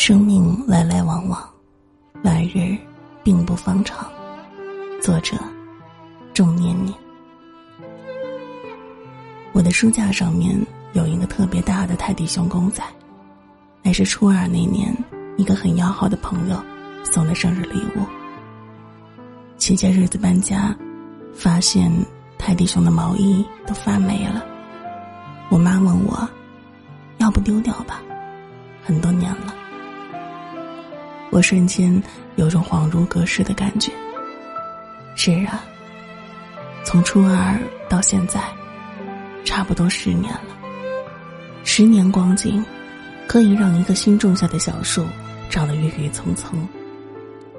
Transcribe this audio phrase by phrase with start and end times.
[0.00, 1.38] 生命来来往往，
[2.22, 2.74] 来日
[3.22, 4.10] 并不方长。
[5.02, 5.36] 作者：
[6.32, 6.98] 仲念念。
[9.52, 10.58] 我的书架上面
[10.94, 12.82] 有一个特别大的泰迪熊公仔，
[13.82, 14.90] 那是初二那年
[15.36, 16.58] 一个很要好的朋友
[17.04, 18.00] 送的生日礼物。
[19.58, 20.74] 前些日子搬家，
[21.34, 21.92] 发现
[22.38, 24.42] 泰迪熊的毛衣都发霉了。
[25.50, 26.26] 我妈问我，
[27.18, 28.00] 要不丢掉吧？
[28.82, 29.56] 很多年了。
[31.30, 32.02] 我瞬间
[32.36, 33.92] 有种恍如隔世的感觉。
[35.14, 35.64] 是啊，
[36.84, 38.40] 从初二到现在，
[39.44, 40.56] 差不多十年了。
[41.62, 42.64] 十年光景，
[43.26, 45.04] 可以让一个新种下的小树
[45.48, 46.66] 长得郁郁葱葱，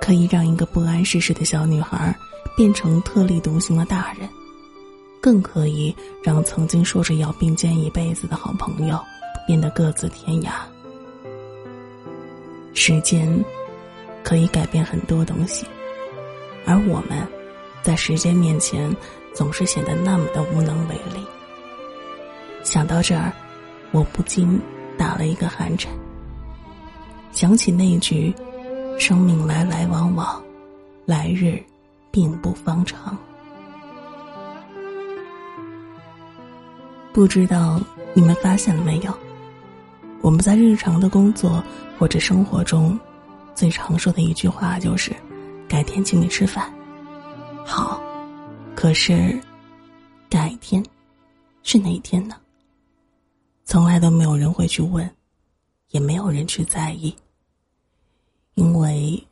[0.00, 2.14] 可以让一个不谙世事的小女孩
[2.56, 4.28] 变成特立独行的大人，
[5.20, 9.00] 更可以让曾经说着要并肩一辈子的好朋友
[9.46, 10.50] 变得各自天涯。
[12.74, 13.44] 时间
[14.22, 15.66] 可以改变很多东西，
[16.66, 17.26] 而我们，
[17.82, 18.94] 在时间面前
[19.32, 21.24] 总是显得那么的无能为力。
[22.64, 23.32] 想到这儿，
[23.92, 24.60] 我不禁
[24.98, 25.92] 打了一个寒颤。
[27.30, 28.34] 想起那一句
[28.98, 30.42] “生命来来往往，
[31.04, 31.62] 来日
[32.10, 33.16] 并不方长”，
[37.12, 37.80] 不知道
[38.14, 39.12] 你们发现了没有？
[40.24, 41.62] 我们在日常的工作
[41.98, 42.98] 或者生活中，
[43.54, 45.14] 最常说的一句话就是
[45.68, 46.72] “改天请你吃饭”。
[47.62, 48.02] 好，
[48.74, 49.38] 可是
[50.30, 50.82] 改天
[51.62, 52.36] 是哪天呢？
[53.66, 55.08] 从来都没有人会去问，
[55.90, 57.14] 也没有人去在意，
[58.54, 59.22] 因为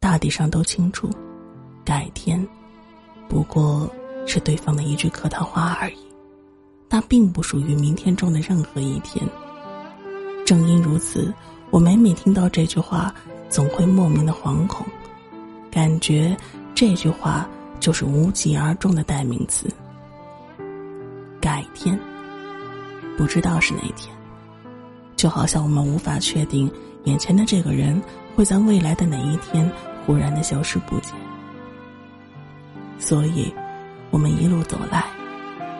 [0.00, 1.08] 大抵上都清楚，
[1.84, 2.44] 改天
[3.28, 3.88] 不过
[4.26, 5.98] 是对方的一句客套话而已，
[6.88, 9.24] 它并不属于明天中的任何一天。
[10.48, 11.30] 正因如此，
[11.68, 13.14] 我每每听到这句话，
[13.50, 14.86] 总会莫名的惶恐，
[15.70, 16.34] 感觉
[16.74, 17.46] 这句话
[17.80, 19.68] 就是无疾而终的代名词。
[21.38, 22.00] 改天，
[23.18, 24.10] 不知道是哪天，
[25.16, 26.72] 就好像我们无法确定
[27.04, 28.02] 眼前的这个人
[28.34, 29.70] 会在未来的哪一天
[30.06, 31.12] 忽然的消失不见。
[32.98, 33.52] 所以，
[34.10, 35.04] 我们一路走来，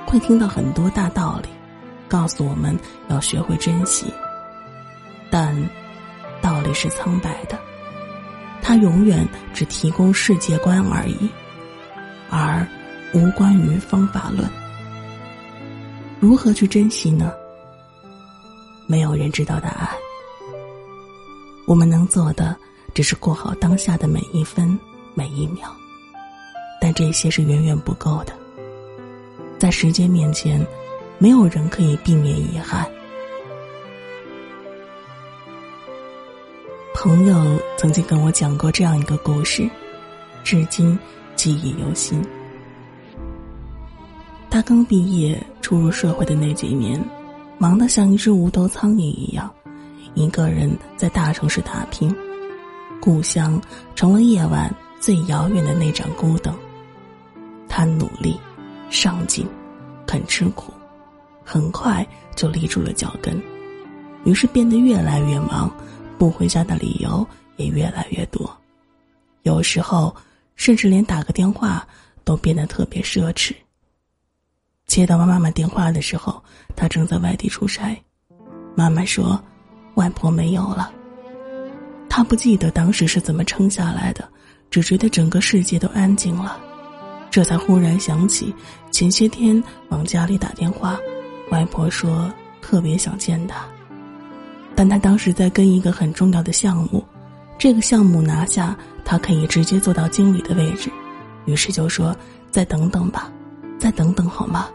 [0.06, 1.48] 会听到很多大道理，
[2.06, 2.78] 告诉我们
[3.08, 4.12] 要学会珍惜。
[5.40, 5.54] 但，
[6.42, 7.56] 道理是苍白的，
[8.60, 11.30] 它永远只提供世界观而已，
[12.28, 12.66] 而
[13.14, 14.50] 无关于方法论。
[16.18, 17.32] 如何去珍惜呢？
[18.88, 19.88] 没有人知道答案。
[21.68, 22.56] 我们能做的，
[22.92, 24.76] 只是过好当下的每一分
[25.14, 25.72] 每一秒，
[26.80, 28.32] 但这些是远远不够的。
[29.56, 30.66] 在时间面前，
[31.16, 32.84] 没有人可以避免遗憾。
[37.08, 39.66] 朋友曾经跟我讲过这样一个故事，
[40.44, 40.98] 至今
[41.36, 42.22] 记忆犹新。
[44.50, 47.02] 他刚毕业初入社会的那几年，
[47.56, 49.50] 忙得像一只无头苍蝇一样，
[50.12, 52.14] 一个人在大城市打拼，
[53.00, 53.58] 故乡
[53.94, 54.70] 成了夜晚
[55.00, 56.54] 最遥远的那盏孤灯。
[57.70, 58.38] 他努力、
[58.90, 59.46] 上进、
[60.06, 60.74] 肯吃苦，
[61.42, 63.34] 很快就立住了脚跟，
[64.24, 65.72] 于是变得越来越忙。
[66.18, 68.50] 不回家的理由也越来越多，
[69.42, 70.14] 有时候
[70.56, 71.86] 甚至连打个电话
[72.24, 73.54] 都变得特别奢侈。
[74.86, 76.42] 接到妈妈电话的时候，
[76.74, 77.96] 他正在外地出差，
[78.74, 79.40] 妈妈说
[79.94, 80.92] ：“外婆没有了。”
[82.08, 84.28] 他不记得当时是怎么撑下来的，
[84.70, 86.58] 只觉得整个世界都安静了，
[87.30, 88.52] 这才忽然想起
[88.90, 90.98] 前些天往家里打电话，
[91.50, 93.66] 外婆说特别想见他。
[94.78, 97.04] 但他当时在跟一个很重要的项目，
[97.58, 100.88] 这个项目拿下，他可以直接做到经理的位置，
[101.46, 102.16] 于是就说
[102.48, 103.28] ：“再等等吧，
[103.76, 104.68] 再等等好吗？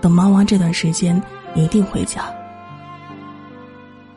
[0.00, 1.22] 等忙完这段时间，
[1.54, 2.24] 一定回家。”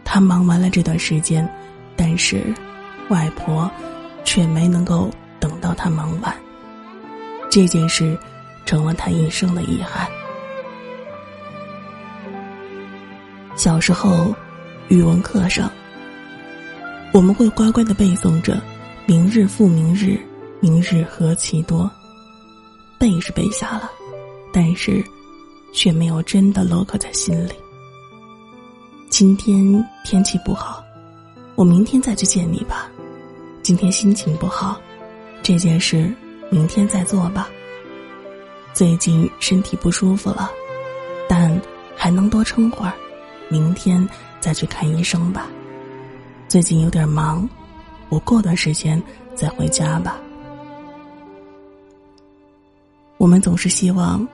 [0.03, 1.47] 他忙完了这段时间，
[1.95, 2.43] 但是
[3.09, 3.69] 外婆
[4.23, 5.07] 却没能够
[5.39, 6.35] 等到他忙完。
[7.47, 8.17] 这件事
[8.65, 10.07] 成了他一生的遗憾。
[13.55, 14.35] 小时候。
[14.91, 15.71] 语文课上，
[17.13, 18.61] 我们会乖乖的背诵着
[19.07, 20.19] “明日复明日，
[20.59, 21.89] 明日何其多”，
[22.99, 23.89] 背是背下了，
[24.51, 25.01] 但是
[25.71, 27.53] 却没有真的镂刻在心里。
[29.09, 30.83] 今天天气不好，
[31.55, 32.91] 我明天再去见你吧。
[33.63, 34.77] 今天心情不好，
[35.41, 36.13] 这件事
[36.49, 37.49] 明天再做吧。
[38.73, 40.51] 最近身体不舒服了，
[41.29, 41.61] 但
[41.95, 42.91] 还能多撑会儿，
[43.47, 44.05] 明天。
[44.41, 45.47] 再去看医生吧。
[46.49, 47.47] 最近有点忙，
[48.09, 49.01] 我过段时间
[49.35, 50.17] 再回家吧。
[53.17, 54.27] 我们总是希望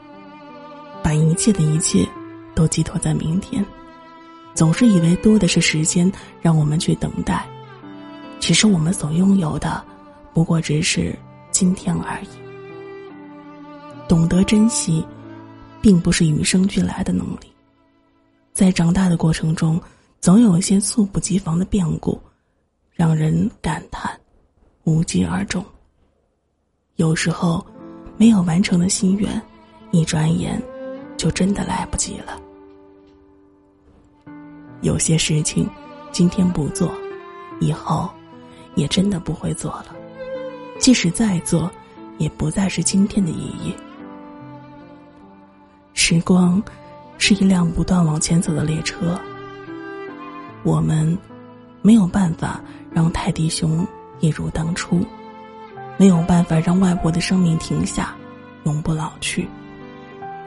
[1.04, 2.08] 把一切的一切
[2.56, 3.64] 都寄托在明天，
[4.56, 6.12] 总是以为多的是时间
[6.42, 7.46] 让我们去等待。
[8.40, 9.84] 其实我们所拥有的，
[10.34, 11.14] 不过只是
[11.52, 12.28] 今天而已。
[14.08, 15.06] 懂得珍惜，
[15.82, 17.52] 并不是与生俱来的能力。
[18.54, 19.80] 在长大的过程中，
[20.20, 22.20] 总有一些猝不及防的变故，
[22.94, 24.20] 让人感叹
[24.84, 25.64] 无疾而终。
[26.96, 27.66] 有时候。
[28.20, 29.40] 没有完成的心愿，
[29.92, 30.60] 一转眼
[31.18, 32.42] 就真的来不及了。
[34.82, 35.70] 有些事情，
[36.12, 36.92] 今天不做，
[37.60, 38.10] 以后
[38.74, 39.96] 也真的不会做了。
[40.80, 41.70] 即使再做，
[42.18, 43.72] 也不再是今天的意义。
[45.94, 46.60] 时光
[47.20, 49.16] 是一辆不断往前走的列车，
[50.68, 51.18] 我们
[51.82, 52.60] 没有办法
[52.92, 53.88] 让泰迪熊
[54.20, 55.02] 一如当初。
[55.96, 58.14] 没有办法让外婆的生命停下，
[58.66, 59.48] 永不老去，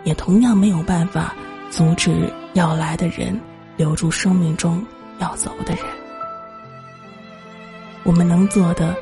[0.04, 1.34] 也同样没有办法
[1.70, 3.40] 阻止要来的人
[3.78, 4.84] 留住生命中
[5.20, 5.84] 要走的人。
[8.02, 8.94] 我们能做的，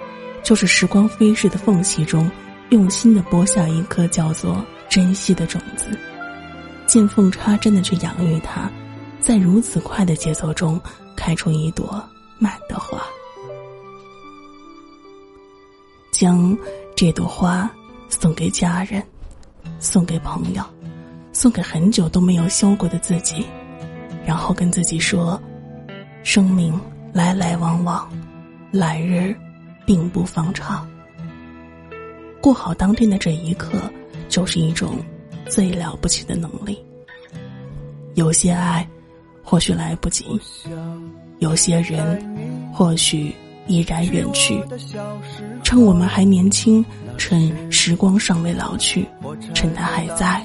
[0.44, 2.30] 就是时光飞逝的缝隙中，
[2.68, 5.98] 用心的播下一颗叫做珍惜的种子，
[6.86, 8.70] 见缝插针的去养育它，
[9.20, 10.80] 在如此快的节奏中
[11.16, 12.02] 开出一朵
[12.38, 13.00] 满的花。
[16.10, 16.56] 将
[16.96, 17.70] 这朵花
[18.08, 19.02] 送给家人，
[19.78, 20.62] 送给朋友，
[21.32, 23.46] 送给很久都没有修过的自己，
[24.26, 25.40] 然后跟自己说：
[26.24, 26.78] 生命
[27.12, 28.10] 来来往往，
[28.72, 29.36] 来日
[29.86, 30.88] 并不方长。
[32.40, 33.78] 过好当天的这一刻，
[34.28, 34.96] 就是一种
[35.48, 36.84] 最了不起的能力。
[38.14, 38.88] 有些爱，
[39.48, 40.24] 或许来不及；
[41.38, 43.34] 有些人，或许。
[43.70, 44.64] 已然远去，
[45.62, 46.82] 趁我们还年轻，
[47.18, 49.06] 趁时光尚未老去，
[49.52, 50.42] 趁它还在，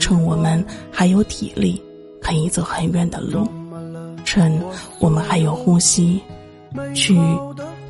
[0.00, 1.78] 趁我们还有体力
[2.22, 3.46] 可以走很远的路，
[4.24, 4.58] 趁
[4.98, 6.22] 我们还有呼吸，
[6.94, 7.20] 去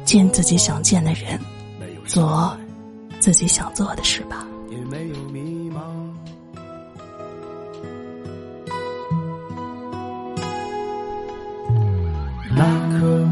[0.04, 1.38] 见自己想见的人，
[2.04, 2.52] 做
[3.20, 4.44] 自己想做的事吧。
[12.56, 13.28] 那颗。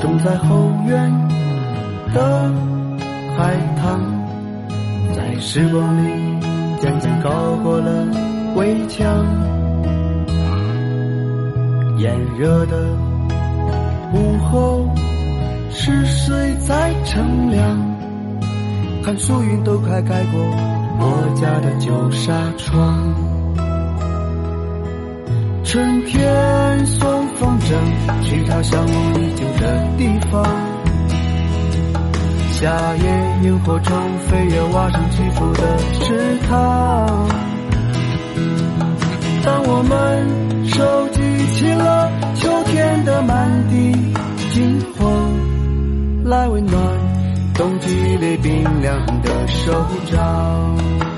[0.00, 1.12] 种在后院
[2.14, 2.50] 的
[3.36, 4.00] 海棠，
[5.14, 6.40] 在时光里
[6.80, 7.30] 渐渐高
[7.62, 8.06] 过了
[8.56, 9.06] 围墙。
[11.98, 12.78] 炎热的
[14.14, 14.88] 午后，
[15.70, 17.78] 是谁在乘凉？
[19.04, 20.40] 看树云都快盖过
[20.98, 23.39] 我家的旧纱窗。
[25.70, 30.44] 春天送风筝去他向往已久的地方，
[32.54, 37.28] 夏夜萤火虫飞越瓦上起伏的池塘。
[39.44, 43.92] 当我们收集起了秋天的满地
[44.52, 45.08] 金黄，
[46.24, 46.82] 来温暖
[47.54, 51.09] 冬季里冰凉的手掌。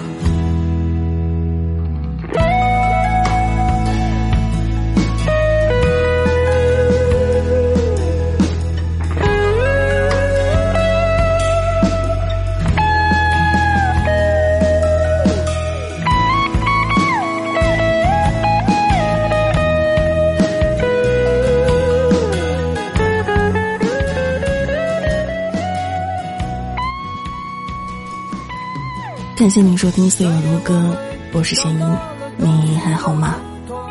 [29.42, 30.96] 感谢您收听《岁月如歌》，
[31.32, 31.98] 我是贤英，
[32.38, 33.34] 你还好吗？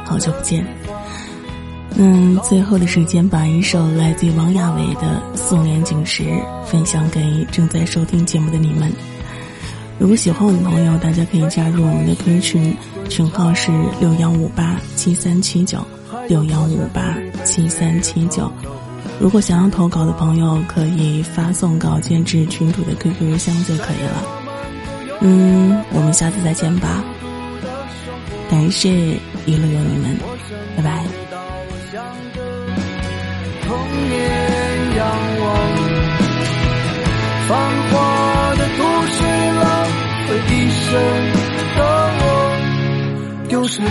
[0.06, 0.66] 好久不见。
[1.98, 6.24] 嗯，最后的时间把一首来自于王亚伟的《素年锦时》
[6.64, 8.90] 分享给正在收听节目的你们。
[10.00, 12.78] 如果喜欢我的朋友，大家可以加入我们的 QQ 群，
[13.10, 15.86] 群号是六幺五八七三七九
[16.30, 18.50] 六幺五八七三七九。
[19.20, 24.41] 如果想要投稿的朋友，可以发送稿件至群主的 QQ 邮箱就可以了。
[25.24, 27.04] 嗯，我们下次再见吧。
[28.50, 28.90] 感谢
[29.46, 30.18] 一路有你们，
[30.76, 31.06] 拜拜。
[33.64, 33.78] 童
[34.10, 34.20] 年
[34.98, 35.00] 仰
[35.40, 35.46] 望，
[37.48, 37.50] 繁
[37.90, 37.94] 华
[38.56, 39.16] 的都市
[39.62, 39.64] 浪
[40.28, 40.84] 费一生
[41.78, 41.80] 的
[42.20, 42.24] 我，
[43.48, 43.88] 丢失了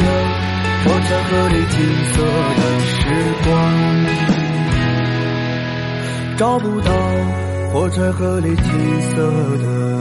[0.84, 1.78] 火柴盒里金
[2.12, 2.14] 色
[2.58, 2.92] 的时
[3.44, 3.48] 光，
[6.36, 6.90] 找不到
[7.72, 8.66] 火柴盒里金
[9.12, 9.14] 色
[9.58, 9.99] 的。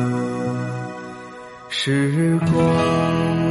[1.82, 3.49] 时光。